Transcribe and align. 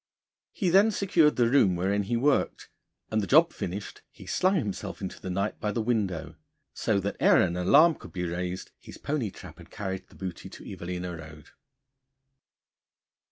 He 0.51 0.69
then 0.71 0.89
secured 0.89 1.35
the 1.35 1.47
room 1.47 1.75
wherein 1.75 2.01
he 2.01 2.17
worked, 2.17 2.69
and 3.11 3.21
the 3.21 3.27
job 3.27 3.53
finished, 3.53 4.01
he 4.09 4.25
slung 4.25 4.55
himself 4.55 4.99
into 4.99 5.21
the 5.21 5.29
night 5.29 5.59
by 5.59 5.71
the 5.71 5.79
window, 5.83 6.37
so 6.73 6.99
that, 6.99 7.17
ere 7.19 7.39
an 7.39 7.55
alarm 7.55 7.93
could 7.93 8.11
be 8.11 8.25
raised, 8.25 8.71
his 8.79 8.97
pony 8.97 9.29
trap 9.29 9.59
had 9.59 9.69
carried 9.69 10.07
the 10.07 10.15
booty 10.15 10.49
to 10.49 10.65
Evelina 10.65 11.15
Road. 11.15 11.49